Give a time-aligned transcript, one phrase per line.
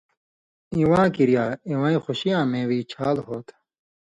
[0.75, 3.55] (اِواں کِریا) اِوَیں خوشی یاں مېوی چھال ہو تھہ۔